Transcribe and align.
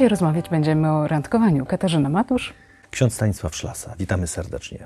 Dzisiaj 0.00 0.08
rozmawiać 0.08 0.48
będziemy 0.48 0.92
o 0.92 1.08
randkowaniu. 1.08 1.66
Katarzyna 1.66 2.08
Matusz. 2.08 2.54
Ksiądz 2.90 3.14
Stanisław 3.14 3.56
Szlasa, 3.56 3.94
witamy 3.98 4.26
serdecznie. 4.26 4.78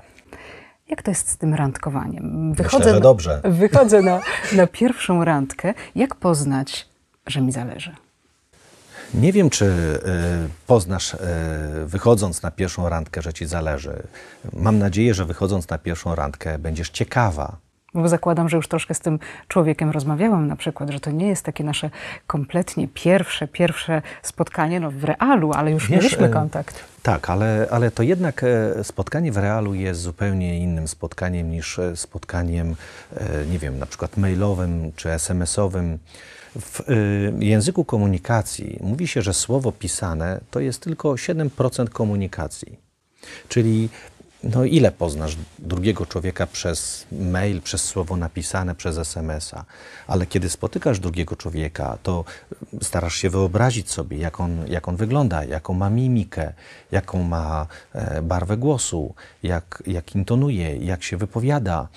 Jak 0.88 1.02
to 1.02 1.10
jest 1.10 1.28
z 1.28 1.36
tym 1.36 1.54
randkowaniem? 1.54 2.54
Myślę, 2.58 2.94
że 2.94 3.00
dobrze. 3.00 3.40
Na, 3.44 3.50
wychodzę 3.60 4.02
na, 4.02 4.20
na 4.52 4.66
pierwszą 4.66 5.24
randkę. 5.24 5.74
Jak 5.94 6.14
poznać, 6.14 6.88
że 7.26 7.40
mi 7.40 7.52
zależy? 7.52 7.94
Nie 9.14 9.32
wiem, 9.32 9.50
czy 9.50 9.64
y, 9.64 10.00
poznasz, 10.66 11.14
y, 11.14 11.18
wychodząc 11.86 12.42
na 12.42 12.50
pierwszą 12.50 12.88
randkę, 12.88 13.22
że 13.22 13.32
ci 13.32 13.46
zależy. 13.46 14.02
Mam 14.52 14.78
nadzieję, 14.78 15.14
że 15.14 15.24
wychodząc 15.24 15.68
na 15.68 15.78
pierwszą 15.78 16.14
randkę 16.14 16.58
będziesz 16.58 16.90
ciekawa. 16.90 17.56
Bo 17.94 18.08
zakładam, 18.08 18.48
że 18.48 18.56
już 18.56 18.68
troszkę 18.68 18.94
z 18.94 19.00
tym 19.00 19.18
człowiekiem 19.48 19.90
rozmawiałam 19.90 20.46
na 20.46 20.56
przykład, 20.56 20.90
że 20.90 21.00
to 21.00 21.10
nie 21.10 21.28
jest 21.28 21.44
takie 21.44 21.64
nasze 21.64 21.90
kompletnie 22.26 22.88
pierwsze, 22.88 23.48
pierwsze 23.48 24.02
spotkanie 24.22 24.80
no, 24.80 24.90
w 24.90 25.04
realu, 25.04 25.52
ale 25.52 25.70
już 25.70 25.88
Wiesz, 25.88 25.90
mieliśmy 25.90 26.26
e, 26.26 26.28
kontakt. 26.28 26.84
Tak, 27.02 27.30
ale, 27.30 27.66
ale 27.70 27.90
to 27.90 28.02
jednak 28.02 28.44
e, 28.44 28.84
spotkanie 28.84 29.32
w 29.32 29.36
realu 29.36 29.74
jest 29.74 30.00
zupełnie 30.00 30.58
innym 30.58 30.88
spotkaniem 30.88 31.50
niż 31.50 31.78
e, 31.78 31.96
spotkaniem, 31.96 32.76
nie 33.50 33.58
wiem, 33.58 33.78
na 33.78 33.86
przykład 33.86 34.16
mailowym 34.16 34.92
czy 34.96 35.10
SMS-owym. 35.10 35.98
W 36.56 36.80
języku 37.38 37.84
komunikacji 37.84 38.78
mówi 38.80 39.08
się, 39.08 39.22
że 39.22 39.34
słowo 39.34 39.72
pisane 39.72 40.40
to 40.50 40.60
jest 40.60 40.80
tylko 40.80 41.08
7% 41.08 41.88
komunikacji. 41.88 42.78
Czyli 43.48 43.88
no 44.44 44.64
ile 44.64 44.92
poznasz 44.92 45.36
drugiego 45.58 46.06
człowieka 46.06 46.46
przez 46.46 47.06
mail, 47.12 47.62
przez 47.62 47.84
słowo 47.84 48.16
napisane, 48.16 48.74
przez 48.74 48.98
SMS-a, 48.98 49.64
ale 50.06 50.26
kiedy 50.26 50.50
spotykasz 50.50 50.98
drugiego 50.98 51.36
człowieka, 51.36 51.98
to 52.02 52.24
starasz 52.82 53.14
się 53.14 53.30
wyobrazić 53.30 53.90
sobie, 53.90 54.18
jak 54.18 54.40
on, 54.40 54.68
jak 54.68 54.88
on 54.88 54.96
wygląda, 54.96 55.44
jaką 55.44 55.74
ma 55.74 55.90
mimikę, 55.90 56.52
jaką 56.92 57.22
ma 57.22 57.66
e, 57.92 58.22
barwę 58.22 58.56
głosu, 58.56 59.14
jak, 59.42 59.82
jak 59.86 60.14
intonuje, 60.14 60.76
jak 60.76 61.02
się 61.02 61.16
wypowiada, 61.16 61.88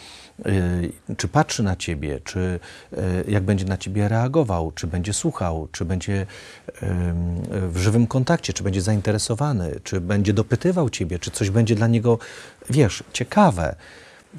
e, 0.45 0.51
czy 1.17 1.27
patrzy 1.27 1.63
na 1.63 1.75
ciebie, 1.75 2.19
czy 2.23 2.59
e, 2.93 2.97
jak 3.27 3.43
będzie 3.43 3.65
na 3.65 3.77
ciebie 3.77 4.07
reagował, 4.07 4.71
czy 4.71 4.87
będzie 4.87 5.13
słuchał, 5.13 5.67
czy 5.71 5.85
będzie 5.85 6.25
w 7.51 7.77
żywym 7.77 8.07
kontakcie, 8.07 8.53
czy 8.53 8.63
będzie 8.63 8.81
zainteresowany, 8.81 9.79
czy 9.83 10.01
będzie 10.01 10.33
dopytywał 10.33 10.89
ciebie, 10.89 11.19
czy 11.19 11.31
coś 11.31 11.49
będzie 11.49 11.75
dla 11.75 11.87
niego, 11.87 12.19
wiesz, 12.69 13.03
ciekawe. 13.13 13.75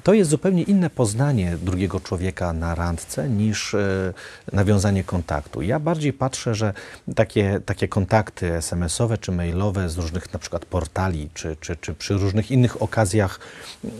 To 0.03 0.13
jest 0.13 0.29
zupełnie 0.29 0.63
inne 0.63 0.89
poznanie 0.89 1.57
drugiego 1.61 1.99
człowieka 1.99 2.53
na 2.53 2.75
randce 2.75 3.29
niż 3.29 3.73
e, 3.73 4.13
nawiązanie 4.53 5.03
kontaktu. 5.03 5.61
Ja 5.61 5.79
bardziej 5.79 6.13
patrzę, 6.13 6.55
że 6.55 6.73
takie, 7.15 7.59
takie 7.65 7.87
kontakty 7.87 8.53
SMS-owe 8.53 9.17
czy 9.17 9.31
mailowe 9.31 9.89
z 9.89 9.97
różnych 9.97 10.33
na 10.33 10.39
przykład 10.39 10.65
portali, 10.65 11.29
czy, 11.33 11.57
czy, 11.59 11.75
czy 11.75 11.93
przy 11.93 12.13
różnych 12.13 12.51
innych 12.51 12.81
okazjach 12.81 13.39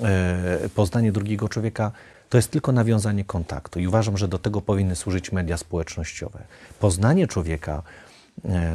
e, 0.03 0.69
poznanie 0.75 1.11
drugiego 1.11 1.49
człowieka 1.49 1.91
to 2.29 2.37
jest 2.37 2.51
tylko 2.51 2.71
nawiązanie 2.71 3.25
kontaktu. 3.25 3.79
I 3.79 3.87
uważam, 3.87 4.17
że 4.17 4.27
do 4.27 4.39
tego 4.39 4.61
powinny 4.61 4.95
służyć 4.95 5.31
media 5.31 5.57
społecznościowe. 5.57 6.39
Poznanie 6.79 7.27
człowieka 7.27 7.83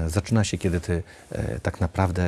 zaczyna 0.07 0.45
się, 0.45 0.59
kiedy 0.59 0.81
ty 0.81 1.03
e, 1.33 1.61
tak 1.61 1.81
naprawdę 1.81 2.23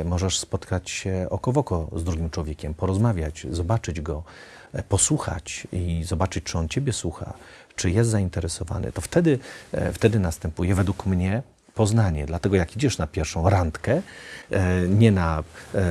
e, 0.00 0.04
możesz 0.04 0.38
spotkać 0.38 0.90
się 0.90 1.26
oko 1.30 1.52
w 1.52 1.58
oko 1.58 1.90
z 1.96 2.04
drugim 2.04 2.30
człowiekiem, 2.30 2.74
porozmawiać, 2.74 3.46
zobaczyć 3.50 4.00
go, 4.00 4.22
e, 4.72 4.82
posłuchać 4.82 5.66
i 5.72 6.04
zobaczyć, 6.04 6.44
czy 6.44 6.58
on 6.58 6.68
ciebie 6.68 6.92
słucha, 6.92 7.34
czy 7.76 7.90
jest 7.90 8.10
zainteresowany. 8.10 8.92
To 8.92 9.00
wtedy, 9.00 9.38
e, 9.72 9.92
wtedy 9.92 10.18
następuje, 10.18 10.74
według 10.74 11.06
mnie, 11.06 11.42
poznanie. 11.74 12.26
Dlatego 12.26 12.56
jak 12.56 12.76
idziesz 12.76 12.98
na 12.98 13.06
pierwszą 13.06 13.50
randkę, 13.50 14.02
e, 14.50 14.88
nie 14.88 15.12
na 15.12 15.42
e, 15.74 15.82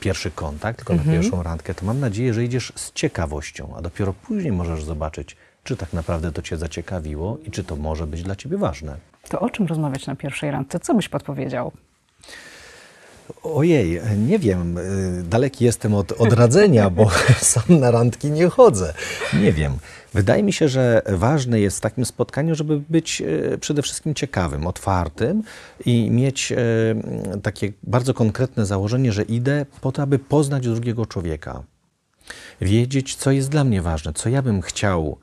pierwszy 0.00 0.30
kontakt, 0.30 0.78
tylko 0.78 0.94
na 0.94 1.12
pierwszą 1.12 1.42
randkę, 1.42 1.74
to 1.74 1.86
mam 1.86 2.00
nadzieję, 2.00 2.34
że 2.34 2.44
idziesz 2.44 2.72
z 2.76 2.92
ciekawością, 2.92 3.74
a 3.76 3.82
dopiero 3.82 4.12
później 4.12 4.52
możesz 4.52 4.84
zobaczyć, 4.84 5.36
czy 5.64 5.76
tak 5.76 5.92
naprawdę 5.92 6.32
to 6.32 6.42
cię 6.42 6.56
zaciekawiło 6.56 7.38
i 7.44 7.50
czy 7.50 7.64
to 7.64 7.76
może 7.76 8.06
być 8.06 8.22
dla 8.22 8.36
ciebie 8.36 8.58
ważne. 8.58 8.96
To 9.28 9.40
o 9.40 9.50
czym 9.50 9.66
rozmawiać 9.66 10.06
na 10.06 10.16
pierwszej 10.16 10.50
randce? 10.50 10.80
Co 10.80 10.94
byś 10.94 11.08
podpowiedział? 11.08 11.72
Ojej, 13.42 14.00
nie 14.18 14.38
wiem, 14.38 14.78
y, 14.78 15.22
daleki 15.22 15.64
jestem 15.64 15.94
od 15.94 16.12
odradzenia, 16.12 16.90
bo 16.90 17.10
sam 17.40 17.80
na 17.80 17.90
randki 17.90 18.30
nie 18.30 18.48
chodzę. 18.48 18.94
Nie 19.40 19.52
wiem. 19.52 19.78
Wydaje 20.14 20.42
mi 20.42 20.52
się, 20.52 20.68
że 20.68 21.02
ważne 21.06 21.60
jest 21.60 21.78
w 21.78 21.80
takim 21.80 22.04
spotkaniu, 22.04 22.54
żeby 22.54 22.80
być 22.88 23.20
y, 23.20 23.58
przede 23.60 23.82
wszystkim 23.82 24.14
ciekawym, 24.14 24.66
otwartym 24.66 25.42
i 25.86 26.10
mieć 26.10 26.52
y, 26.52 26.56
takie 27.42 27.72
bardzo 27.82 28.14
konkretne 28.14 28.66
założenie, 28.66 29.12
że 29.12 29.22
idę 29.22 29.66
po 29.80 29.92
to, 29.92 30.02
aby 30.02 30.18
poznać 30.18 30.64
drugiego 30.68 31.06
człowieka. 31.06 31.62
Wiedzieć, 32.60 33.14
co 33.14 33.30
jest 33.30 33.48
dla 33.48 33.64
mnie 33.64 33.82
ważne, 33.82 34.12
co 34.12 34.28
ja 34.28 34.42
bym 34.42 34.62
chciał 34.62 35.18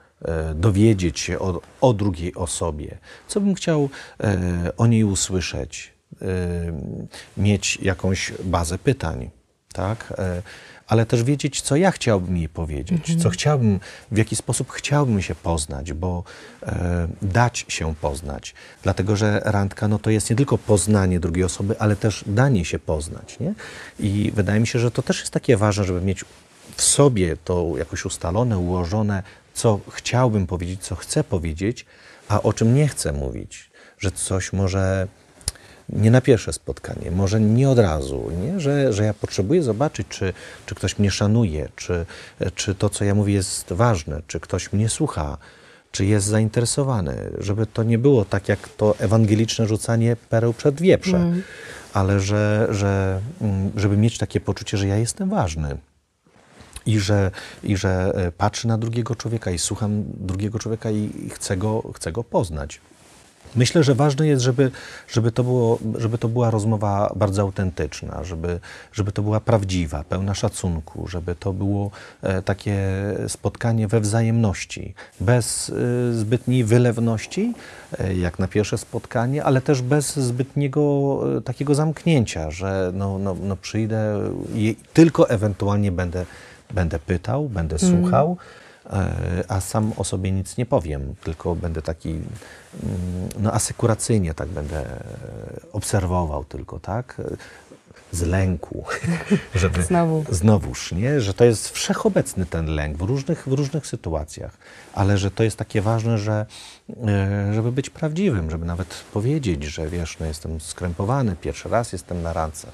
dowiedzieć 0.55 1.19
się 1.19 1.39
o, 1.39 1.61
o 1.81 1.93
drugiej 1.93 2.35
osobie, 2.35 2.97
co 3.27 3.41
bym 3.41 3.53
chciał 3.53 3.89
e, 4.19 4.71
o 4.77 4.87
niej 4.87 5.03
usłyszeć, 5.03 5.93
e, 6.21 6.25
mieć 7.37 7.77
jakąś 7.81 8.33
bazę 8.43 8.77
pytań, 8.77 9.29
tak? 9.73 10.13
E, 10.17 10.41
ale 10.87 11.05
też 11.05 11.23
wiedzieć, 11.23 11.61
co 11.61 11.75
ja 11.75 11.91
chciałbym 11.91 12.37
jej 12.37 12.49
powiedzieć, 12.49 13.21
co 13.23 13.29
chciałbym, 13.29 13.79
w 14.11 14.17
jaki 14.17 14.35
sposób 14.35 14.71
chciałbym 14.71 15.21
się 15.21 15.35
poznać, 15.35 15.93
bo 15.93 16.23
e, 16.63 17.07
dać 17.21 17.65
się 17.67 17.95
poznać. 17.95 18.53
Dlatego, 18.83 19.15
że 19.15 19.41
randka 19.45 19.87
no, 19.87 19.99
to 19.99 20.09
jest 20.09 20.29
nie 20.29 20.35
tylko 20.35 20.57
poznanie 20.57 21.19
drugiej 21.19 21.43
osoby, 21.43 21.79
ale 21.79 21.95
też 21.95 22.23
danie 22.27 22.65
się 22.65 22.79
poznać. 22.79 23.39
Nie? 23.39 23.53
I 23.99 24.31
wydaje 24.35 24.59
mi 24.59 24.67
się, 24.67 24.79
że 24.79 24.91
to 24.91 25.01
też 25.01 25.19
jest 25.19 25.33
takie 25.33 25.57
ważne, 25.57 25.83
żeby 25.83 26.01
mieć 26.01 26.25
w 26.77 26.81
sobie 26.81 27.37
to 27.43 27.73
jakoś 27.77 28.05
ustalone, 28.05 28.57
ułożone, 28.57 29.23
co 29.53 29.79
chciałbym 29.89 30.47
powiedzieć, 30.47 30.81
co 30.81 30.95
chcę 30.95 31.23
powiedzieć, 31.23 31.85
a 32.27 32.41
o 32.41 32.53
czym 32.53 32.75
nie 32.75 32.87
chcę 32.87 33.13
mówić. 33.13 33.71
Że 33.99 34.11
coś 34.11 34.53
może 34.53 35.07
nie 35.89 36.11
na 36.11 36.21
pierwsze 36.21 36.53
spotkanie, 36.53 37.11
może 37.11 37.41
nie 37.41 37.69
od 37.69 37.79
razu, 37.79 38.31
nie? 38.41 38.59
Że, 38.59 38.93
że 38.93 39.03
ja 39.03 39.13
potrzebuję 39.13 39.63
zobaczyć, 39.63 40.07
czy, 40.09 40.33
czy 40.65 40.75
ktoś 40.75 40.99
mnie 40.99 41.11
szanuje, 41.11 41.69
czy, 41.75 42.05
czy 42.55 42.75
to, 42.75 42.89
co 42.89 43.05
ja 43.05 43.15
mówię, 43.15 43.33
jest 43.33 43.73
ważne, 43.73 44.21
czy 44.27 44.39
ktoś 44.39 44.73
mnie 44.73 44.89
słucha, 44.89 45.37
czy 45.91 46.05
jest 46.05 46.25
zainteresowany, 46.25 47.31
żeby 47.37 47.65
to 47.65 47.83
nie 47.83 47.97
było 47.97 48.25
tak 48.25 48.49
jak 48.49 48.69
to 48.69 48.95
ewangeliczne 48.99 49.67
rzucanie 49.67 50.15
pereł 50.29 50.53
przed 50.53 50.81
wieprze, 50.81 51.31
ale 51.93 52.19
że, 52.19 52.67
że, 52.69 53.21
mm, 53.41 53.71
żeby 53.75 53.97
mieć 53.97 54.17
takie 54.17 54.39
poczucie, 54.39 54.77
że 54.77 54.87
ja 54.87 54.97
jestem 54.97 55.29
ważny 55.29 55.77
i 56.85 56.99
że, 56.99 57.31
i 57.63 57.77
że 57.77 58.13
e, 58.15 58.31
patrzę 58.31 58.67
na 58.67 58.77
drugiego 58.77 59.15
człowieka 59.15 59.51
i 59.51 59.57
słucham 59.57 60.03
drugiego 60.07 60.59
człowieka 60.59 60.91
i 60.91 61.03
i 61.25 61.29
chcę 61.29 61.57
go, 61.57 61.83
chcę 61.93 62.11
go 62.11 62.23
poznać. 62.23 62.81
Myślę, 63.55 63.83
że 63.83 63.95
ważne 63.95 64.27
jest, 64.27 64.43
żeby, 64.43 64.71
żeby, 65.07 65.31
to 65.31 65.43
było, 65.43 65.79
żeby 65.97 66.17
to 66.17 66.27
była 66.27 66.49
rozmowa 66.49 67.13
bardzo 67.15 67.41
autentyczna, 67.41 68.23
żeby, 68.23 68.59
żeby 68.93 69.11
to 69.11 69.21
była 69.21 69.39
prawdziwa, 69.39 70.03
pełna 70.03 70.33
szacunku, 70.33 71.07
żeby 71.07 71.35
to 71.35 71.53
było 71.53 71.91
e, 72.21 72.41
takie 72.41 72.77
spotkanie 73.27 73.87
we 73.87 73.99
wzajemności, 73.99 74.93
bez 75.19 75.69
e, 75.69 76.13
zbytniej 76.13 76.63
wylewności, 76.63 77.53
e, 77.99 78.15
jak 78.15 78.39
na 78.39 78.47
pierwsze 78.47 78.77
spotkanie, 78.77 79.43
ale 79.43 79.61
też 79.61 79.81
bez 79.81 80.15
zbytniego 80.15 81.19
e, 81.37 81.41
takiego 81.41 81.75
zamknięcia, 81.75 82.51
że 82.51 82.91
no, 82.93 83.19
no, 83.19 83.35
no 83.43 83.55
przyjdę 83.55 84.19
i 84.55 84.75
tylko 84.93 85.29
ewentualnie 85.29 85.91
będę, 85.91 86.25
będę 86.73 86.99
pytał, 86.99 87.49
będę 87.49 87.79
słuchał. 87.79 88.37
E, 88.89 89.43
a 89.47 89.61
sam 89.61 89.93
o 89.97 90.03
sobie 90.03 90.31
nic 90.31 90.57
nie 90.57 90.65
powiem, 90.65 91.15
tylko 91.23 91.55
będę 91.55 91.81
taki 91.81 92.09
mm, 92.09 92.23
no, 93.39 93.53
asekuracyjnie 93.53 94.33
tak 94.33 94.49
będę 94.49 94.85
obserwował 95.71 96.45
tylko, 96.45 96.79
tak? 96.79 97.21
E, 98.13 98.15
Z 98.15 98.21
lęku, 98.21 98.83
żeby 99.55 99.83
Znowu. 99.83 100.25
znowuż, 100.29 100.91
nie? 100.91 101.21
Że 101.21 101.33
to 101.33 101.43
jest 101.45 101.69
wszechobecny 101.69 102.45
ten 102.45 102.65
lęk 102.75 102.97
w 102.97 103.01
różnych, 103.01 103.47
w 103.47 103.51
różnych 103.53 103.87
sytuacjach, 103.87 104.57
ale 104.93 105.17
że 105.17 105.31
to 105.31 105.43
jest 105.43 105.57
takie 105.57 105.81
ważne, 105.81 106.17
że 106.17 106.45
e, 107.07 107.53
żeby 107.53 107.71
być 107.71 107.89
prawdziwym, 107.89 108.51
żeby 108.51 108.65
nawet 108.65 108.87
powiedzieć, 109.13 109.63
że 109.63 109.87
wiesz, 109.87 110.17
no 110.19 110.25
jestem 110.25 110.61
skrępowany, 110.61 111.35
pierwszy 111.41 111.69
raz 111.69 111.93
jestem 111.93 112.21
na 112.21 112.33
randce, 112.33 112.67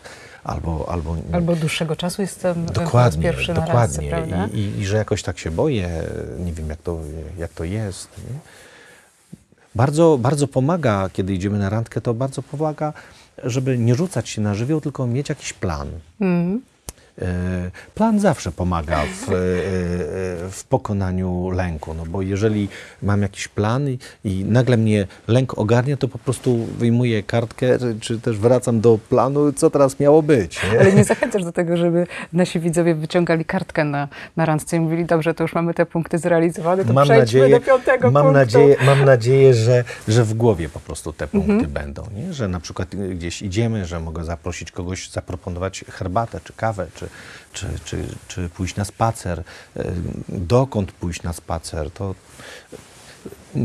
albo, 0.44 0.86
albo 0.92 1.16
Albo 1.32 1.56
dłuższego 1.56 1.96
czasu 1.96 2.22
jestem 2.22 2.66
raz 2.66 2.74
Dokładnie, 2.76 3.24
pierwszy 3.24 3.54
na 3.54 3.62
dokładnie. 3.62 4.12
randce, 4.12 4.28
prawda? 4.30 4.58
I, 4.58 4.60
i, 4.60 4.80
I 4.80 4.86
że 4.86 4.98
jakoś 4.98 5.24
tak 5.24 5.40
się 5.40 5.52
boję, 5.52 5.90
nie 6.40 6.54
wiem 6.54 6.70
jak 6.70 6.82
to, 6.82 6.98
jak 7.38 7.52
to 7.54 7.64
jest. 7.64 8.10
Nie? 8.18 8.40
Bardzo, 9.76 10.18
bardzo 10.18 10.48
pomaga, 10.48 11.10
kiedy 11.14 11.34
idziemy 11.34 11.60
na 11.60 11.70
randkę, 11.70 12.02
to 12.02 12.14
bardzo 12.14 12.42
pomaga, 12.44 12.94
żeby 13.44 13.78
nie 13.78 13.96
rzucać 13.96 14.30
się 14.30 14.42
na 14.42 14.56
żywioł, 14.56 14.82
tylko 14.82 15.08
mieć 15.08 15.30
jakiś 15.30 15.54
plan. 15.54 15.88
Mhm. 16.22 16.62
E, 17.22 17.72
Plan 17.96 18.20
zawsze 18.20 18.52
pomaga 18.52 19.02
w, 19.02 19.30
e, 19.30 19.34
e, 19.36 19.38
w 20.52 20.64
pokonaniu 20.70 21.50
lęku. 21.50 21.94
No 21.94 22.06
bo 22.06 22.22
jeżeli 22.22 22.68
mam 23.04 23.22
jakiś 23.22 23.48
plan 23.48 23.90
i, 23.90 24.00
i 24.24 24.46
nagle 24.46 24.78
mnie 24.78 25.08
lęk 25.28 25.58
ogarnia, 25.58 25.98
to 25.98 26.08
po 26.08 26.18
prostu 26.18 26.58
wyjmuję 26.78 27.24
kartkę, 27.24 27.68
czy, 28.00 28.20
też 28.20 28.38
wracam 28.38 28.82
do 28.82 29.00
planu, 29.10 29.54
co 29.54 29.70
teraz 29.70 30.00
miało 30.00 30.22
być. 30.24 30.60
Nie? 30.74 30.80
Ale 30.80 30.94
nie 30.94 31.04
zachęcasz 31.04 31.44
do 31.44 31.52
tego, 31.52 31.78
żeby 31.78 32.08
nasi 32.34 32.60
widzowie 32.60 32.96
wyciągali 32.96 33.46
kartkę 33.46 33.84
na, 33.84 34.08
na 34.36 34.46
randce 34.46 34.78
i 34.78 34.80
mówili, 34.80 35.06
dobrze, 35.06 35.34
to 35.34 35.44
już 35.44 35.54
mamy 35.54 35.74
te 35.74 35.86
punkty 35.86 36.18
zrealizowane, 36.18 36.86
to 36.86 36.94
mam 36.94 37.08
nadzieję, 37.08 37.50
do 37.60 37.66
piątego 37.66 38.12
mam 38.12 38.24
punktu. 38.24 38.40
nadzieję, 38.40 38.76
mam 38.86 39.06
nadzieję 39.06 39.54
że, 39.54 39.84
że 40.08 40.24
w 40.24 40.34
głowie 40.34 40.70
po 40.70 40.80
prostu 40.80 41.14
te 41.14 41.28
punkty 41.28 41.52
Mhm. 41.52 41.72
będą. 41.72 42.04
Nie? 42.16 42.34
Że 42.34 42.48
na 42.48 42.60
przykład 42.60 42.96
gdzieś 42.96 43.42
idziemy, 43.42 43.86
że 43.86 44.00
mogę 44.00 44.24
zaprosić 44.24 44.72
kogoś, 44.72 45.10
zaproponować 45.10 45.86
herbatę, 45.90 46.40
czy 46.44 46.54
kawę, 46.54 46.88
czy, 46.96 47.09
czy, 47.54 47.68
czy, 47.86 48.06
czy 48.28 48.50
pójść 48.50 48.76
na 48.76 48.86
spacer. 48.86 49.44
Y, 49.78 49.84
Dokąd 50.30 50.92
pójść 50.92 51.24
na 51.24 51.34
spacer? 51.34 51.92
To 51.92 52.16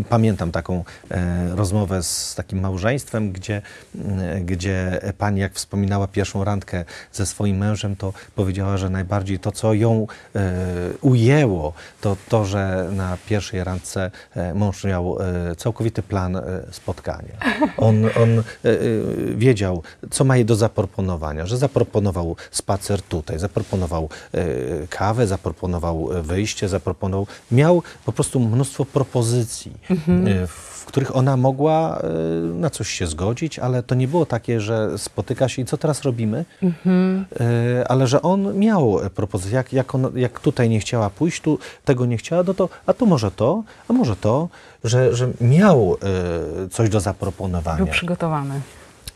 Pamiętam 0.09 0.53
taką 0.53 0.85
e, 1.11 1.57
rozmowę 1.57 2.03
z 2.03 2.35
takim 2.35 2.61
małżeństwem, 2.61 3.33
gdzie, 3.33 3.63
m, 3.95 4.47
gdzie 4.47 5.01
pani, 5.19 5.41
jak 5.41 5.53
wspominała 5.53 6.07
pierwszą 6.07 6.45
randkę 6.45 6.85
ze 7.13 7.27
swoim 7.27 7.57
mężem, 7.57 7.97
to 7.97 8.13
powiedziała, 8.35 8.77
że 8.77 8.91
najbardziej 8.91 9.39
to, 9.39 9.53
co 9.53 9.75
ją 9.75 10.07
e, 10.35 10.53
ujęło, 11.01 11.73
to 12.01 12.17
to, 12.29 12.45
że 12.45 12.89
na 12.93 13.19
pierwszej 13.29 13.65
randce 13.65 14.11
e, 14.37 14.55
mąż 14.55 14.85
miał 14.85 15.19
e, 15.21 15.57
całkowity 15.57 16.03
plan 16.03 16.37
e, 16.37 16.43
spotkania. 16.71 17.35
On, 17.77 18.05
on 18.05 18.39
e, 18.39 18.43
e, 18.43 18.75
wiedział, 19.35 19.83
co 20.11 20.25
ma 20.25 20.37
jej 20.37 20.45
do 20.45 20.57
zaproponowania, 20.57 21.47
że 21.47 21.57
zaproponował 21.57 22.37
spacer 22.51 23.03
tutaj, 23.03 23.39
zaproponował 23.39 24.09
e, 24.33 24.45
kawę, 24.91 25.27
zaproponował 25.27 26.13
e, 26.13 26.23
wyjście, 26.23 26.69
zaproponował. 26.69 27.27
Miał 27.51 27.83
po 28.05 28.13
prostu 28.13 28.41
mnóstwo 28.41 28.85
propozycji, 28.85 29.74
e, 29.91 30.47
w 30.47 30.85
których 30.87 31.17
ona 31.17 31.37
mogła 31.37 31.99
e, 31.99 32.03
na 32.43 32.71
coś 32.71 32.89
się 32.89 33.07
zgodzić, 33.07 33.59
ale 33.59 33.83
to 33.83 33.95
nie 33.95 34.09
było 34.09 34.27
takie, 34.27 34.61
że 34.61 34.99
spotyka 34.99 35.49
się 35.49 35.63
i 35.63 35.65
co 35.65 35.77
teraz 35.77 36.03
robimy, 36.03 36.45
E, 37.41 37.89
ale 37.89 38.07
że 38.07 38.23
on 38.23 38.59
miał 38.59 39.01
propozycję, 39.15 39.57
jak, 39.57 39.73
jak, 39.73 39.95
on, 39.95 40.11
jak 40.15 40.41
tutaj 40.41 40.69
nie 40.69 40.81
chciała 40.81 41.11
pójść, 41.11 41.41
tu 41.41 41.59
tego 41.85 42.07
nie 42.07 42.17
chciała, 42.17 42.43
no 42.47 42.55
to 42.55 42.69
a 42.87 42.93
to 42.93 43.07
może 43.07 43.31
to, 43.31 43.63
a 43.89 43.93
może 43.93 44.17
to, 44.17 44.49
że, 44.85 45.17
że 45.17 45.29
miał 45.41 45.97
coś 46.71 46.89
do 46.89 47.01
zaproponowania. 47.01 47.77
Był 47.77 47.87
przygotowany. 47.87 48.61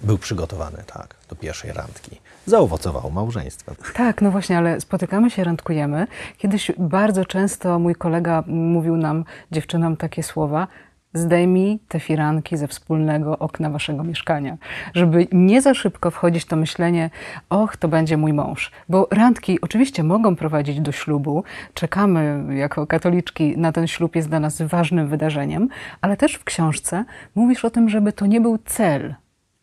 Był 0.01 0.19
przygotowany, 0.19 0.79
tak, 0.87 1.15
do 1.29 1.37
pierwszej 1.37 1.73
randki. 1.73 2.21
Zaowocował 2.47 3.11
małżeństwem. 3.11 3.75
Tak, 3.95 4.23
no 4.23 4.31
właśnie, 4.31 4.59
ale 4.59 4.81
spotykamy 4.81 5.31
się, 5.31 5.45
randkujemy. 5.45 6.07
Kiedyś 6.39 6.73
bardzo 6.79 7.25
często 7.25 7.79
mój 7.79 7.95
kolega 7.95 8.45
mówił 8.47 8.97
nam, 8.97 9.25
dziewczynom, 9.53 9.97
takie 9.97 10.23
słowa. 10.23 10.69
Zdejmij 11.15 11.79
te 11.89 12.01
firanki 12.01 12.57
ze 12.57 12.69
wspólnego 12.69 13.39
okna 13.39 13.71
waszego 13.71 14.05
mieszkania, 14.05 14.57
żeby 14.95 15.27
nie 15.33 15.63
za 15.63 15.75
szybko 15.75 16.11
wchodzić 16.11 16.45
to 16.45 16.57
myślenie, 16.57 17.11
och, 17.51 17.77
to 17.77 17.89
będzie 17.89 18.17
mój 18.17 18.33
mąż. 18.33 18.71
Bo 18.89 19.09
randki 19.11 19.61
oczywiście 19.61 20.03
mogą 20.05 20.37
prowadzić 20.37 20.81
do 20.81 20.93
ślubu. 20.93 21.45
Czekamy 21.75 22.45
jako 22.57 22.87
katoliczki 22.87 23.59
na 23.59 23.73
ten 23.73 23.87
ślub, 23.87 24.17
jest 24.17 24.29
dla 24.29 24.41
nas 24.41 24.63
ważnym 24.63 25.09
wydarzeniem, 25.09 25.69
ale 26.01 26.17
też 26.17 26.35
w 26.35 26.45
książce 26.45 27.05
mówisz 27.35 27.65
o 27.65 27.71
tym, 27.71 27.89
żeby 27.89 28.13
to 28.13 28.27
nie 28.27 28.41
był 28.41 28.59
cel. 28.59 29.15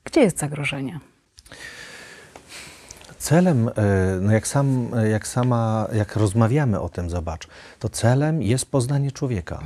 Gdzie 0.06 0.22
jest 0.22 0.40
zagrożenie? 0.40 1.00
Celem, 3.18 3.68
e, 3.69 3.72
no 4.22 4.31
jak, 4.31 4.48
sam, 4.48 4.92
jak 5.12 5.28
sama, 5.28 5.88
jak 5.94 6.16
rozmawiamy 6.16 6.80
o 6.80 6.90
tym, 6.90 7.10
zobacz, 7.10 7.48
to 7.80 7.90
celem 7.90 8.42
jest 8.42 8.66
poznanie 8.66 9.12
człowieka. 9.12 9.60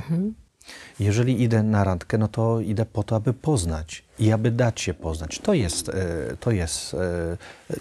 Jeżeli 1.00 1.42
idę 1.42 1.62
na 1.62 1.84
randkę, 1.84 2.18
no 2.18 2.28
to 2.28 2.60
idę 2.60 2.86
po 2.86 3.02
to, 3.02 3.16
aby 3.16 3.32
poznać 3.32 4.04
i 4.20 4.32
aby 4.32 4.50
dać 4.50 4.80
się 4.80 4.94
poznać. 4.94 5.38
To 5.38 5.54
jest, 5.54 5.88
e, 5.88 5.92
to 6.40 6.50
jest 6.50 6.94
e, 6.94 6.98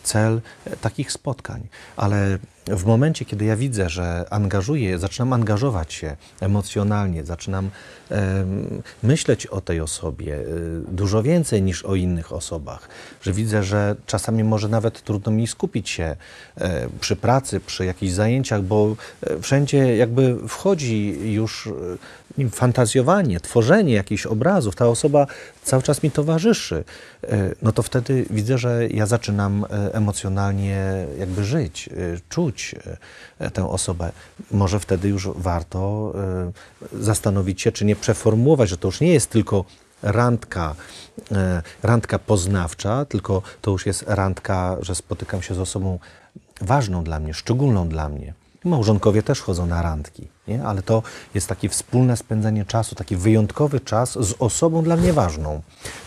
cel 0.04 0.42
e, 0.66 0.78
takich 0.78 1.12
spotkań. 1.12 1.68
Ale 1.98 2.38
w 2.68 2.86
momencie, 2.86 3.26
kiedy 3.26 3.46
ja 3.46 3.56
widzę, 3.56 3.90
że 3.90 4.26
angażuję, 4.30 5.00
zaczynam 5.00 5.34
angażować 5.34 5.94
się 5.94 6.16
emocjonalnie, 6.40 7.24
zaczynam 7.24 7.70
myśleć 9.04 9.48
o 9.48 9.62
tej 9.62 9.82
osobie 9.82 10.40
dużo 10.88 11.24
więcej 11.24 11.62
niż 11.62 11.86
o 11.86 11.96
innych 11.96 12.34
osobach, 12.34 12.90
że 13.22 13.34
widzę, 13.34 13.64
że 13.64 13.96
czasami 14.06 14.44
może 14.44 14.68
nawet 14.68 15.04
trudno 15.04 15.32
mi 15.32 15.48
skupić 15.48 15.90
się 15.90 16.16
przy 17.02 17.16
pracy, 17.16 17.60
przy 17.60 17.86
jakichś 17.86 18.14
zajęciach, 18.14 18.62
bo 18.62 18.96
wszędzie 19.42 19.98
jakby 19.98 20.48
wchodzi 20.48 21.34
już 21.34 21.70
fantazjowanie, 22.52 23.40
tworzenie 23.40 23.94
jakichś 23.94 24.26
obrazów, 24.26 24.76
ta 24.76 24.88
osoba 24.88 25.28
cały 25.64 25.84
czas 25.84 26.04
mi 26.04 26.12
towarzyszy, 26.12 26.29
e, 26.34 26.84
no 27.62 27.72
to 27.72 27.84
wtedy 27.84 28.26
widzę, 28.30 28.58
że 28.58 28.88
ja 28.88 29.06
zaczynam 29.06 29.66
e, 29.66 29.94
emocjonalnie 29.94 31.06
jakby 31.20 31.44
żyć, 31.44 31.88
e, 31.88 32.20
czuć 32.30 32.76
tę 33.54 33.70
osobę. 33.70 34.12
Może 34.52 34.80
wtedy 34.80 35.10
już 35.10 35.28
warto 35.36 36.14
zastanowić 36.94 37.62
się, 37.62 37.72
czy 37.72 37.86
nie 37.86 37.96
przeformułować, 37.96 38.70
że 38.70 38.78
to 38.78 38.88
już 38.88 39.02
nie 39.02 39.14
jest 39.14 39.30
tylko 39.30 39.66
randka, 40.02 40.76
randka 41.84 42.20
poznawcza, 42.20 43.06
tylko 43.06 43.42
to 43.62 43.72
już 43.72 43.86
jest 43.86 44.04
randka, 44.08 44.78
że 44.82 44.96
spotykam 44.96 45.42
się 45.42 45.56
z 45.56 45.60
osobą 45.60 46.00
ważną 46.62 47.04
dla 47.04 47.20
mnie, 47.20 47.34
szczególną 47.34 47.90
dla 47.90 48.10
mnie. 48.10 48.34
Małżonkowie 48.66 49.24
też 49.24 49.42
chodzą 49.42 49.66
na 49.66 49.82
randki, 49.82 50.28
nie? 50.48 50.64
ale 50.64 50.82
to 50.82 51.04
jest 51.34 51.48
takie 51.48 51.70
wspólne 51.70 52.18
spędzanie 52.18 52.66
czasu, 52.66 52.96
taki 52.96 53.16
wyjątkowy 53.16 53.80
czas 53.80 54.12
z 54.12 54.36
osobą 54.40 54.84
dla 54.84 54.98
mnie 54.98 55.14
ważną. 55.14 55.62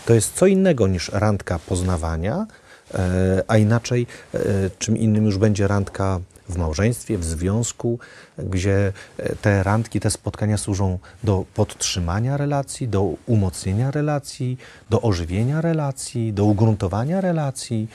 To 0.05 0.13
jest 0.13 0.33
co 0.33 0.45
innego 0.47 0.87
niż 0.87 1.09
randka 1.09 1.59
poznawania, 1.59 2.47
e, 2.93 3.43
a 3.47 3.57
inaczej 3.57 4.07
e, 4.33 4.39
czym 4.79 4.97
innym 4.97 5.25
już 5.25 5.37
będzie 5.37 5.67
randka 5.67 6.19
w 6.49 6.57
małżeństwie, 6.57 7.17
w 7.17 7.23
związku, 7.23 7.99
gdzie 8.37 8.93
e, 9.17 9.35
te 9.35 9.63
randki, 9.63 9.99
te 9.99 10.09
spotkania 10.09 10.57
służą 10.57 10.99
do 11.23 11.45
podtrzymania 11.53 12.37
relacji, 12.37 12.87
do 12.87 13.13
umocnienia 13.25 13.91
relacji, 13.91 14.57
do 14.89 15.01
ożywienia 15.01 15.61
relacji, 15.61 16.33
do 16.33 16.45
ugruntowania 16.45 17.21
relacji, 17.21 17.87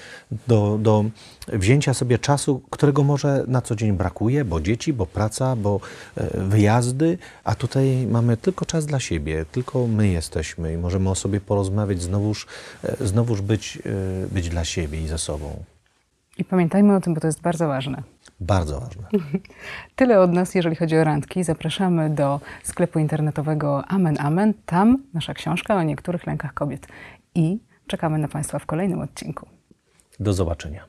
do, 0.47 0.79
do 0.83 1.05
wzięcia 1.49 1.95
sobie 1.95 2.19
czasu, 2.19 2.63
którego 2.71 3.05
może 3.05 3.45
na 3.47 3.63
co 3.63 3.77
dzień 3.77 3.93
brakuje, 3.93 4.45
bo 4.45 4.61
dzieci, 4.61 4.93
bo 4.93 5.07
praca, 5.07 5.57
bo 5.57 5.81
e, 6.17 6.41
wyjazdy, 6.41 7.19
a 7.45 7.55
tutaj 7.55 8.07
mamy 8.07 8.37
tylko 8.37 8.67
czas 8.67 8.87
dla 8.87 9.01
siebie, 9.01 9.45
tylko 9.53 9.87
my 9.87 10.09
jesteśmy 10.09 10.73
i 10.73 10.77
możemy 10.77 11.11
o 11.11 11.15
sobie 11.15 11.41
porozmawiać, 11.41 12.03
znowuż, 12.03 12.47
e, 12.85 13.07
znowuż 13.07 13.41
być, 13.41 13.79
być 14.33 14.49
dla 14.49 14.65
siebie 14.65 15.03
i 15.03 15.07
ze 15.07 15.19
sobą. 15.19 15.65
I 16.39 16.45
pamiętajmy 16.45 16.97
o 16.97 17.01
tym, 17.01 17.15
bo 17.15 17.21
to 17.21 17.27
jest 17.27 17.41
bardzo 17.41 17.69
ważne. 17.69 18.03
Bardzo 18.41 18.81
ważne. 18.81 19.09
Tyle 19.97 20.21
od 20.21 20.33
nas, 20.33 20.55
jeżeli 20.55 20.77
chodzi 20.77 20.97
o 20.97 21.05
randki. 21.05 21.45
Zapraszamy 21.45 22.11
do 22.11 22.41
sklepu 22.63 22.99
internetowego 22.99 23.85
Amen 23.85 24.17
Amen. 24.21 24.55
Tam 24.67 25.03
nasza 25.15 25.35
książka 25.35 25.77
o 25.77 25.83
niektórych 25.83 26.27
lękach 26.27 26.55
kobiet. 26.55 26.87
I 27.35 27.59
czekamy 27.87 28.19
na 28.19 28.29
Państwa 28.29 28.59
w 28.59 28.67
kolejnym 28.67 29.01
odcinku. 29.01 29.49
Do 30.21 30.33
zobaczenia. 30.33 30.85